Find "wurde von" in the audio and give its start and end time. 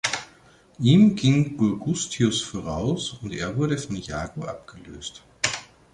3.55-3.95